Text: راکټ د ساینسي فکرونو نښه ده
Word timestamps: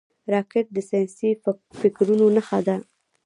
راکټ 0.33 0.65
د 0.73 0.77
ساینسي 0.89 1.29
فکرونو 1.79 2.25
نښه 2.35 2.59
ده 2.67 2.75